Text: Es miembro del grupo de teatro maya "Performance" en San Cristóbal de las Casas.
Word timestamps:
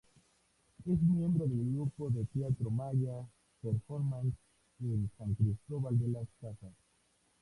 Es 0.83 0.99
miembro 0.99 1.45
del 1.45 1.75
grupo 1.75 2.09
de 2.09 2.25
teatro 2.25 2.71
maya 2.71 3.13
"Performance" 3.61 4.33
en 4.79 5.11
San 5.15 5.35
Cristóbal 5.35 5.99
de 5.99 6.07
las 6.07 6.27
Casas. 6.41 6.73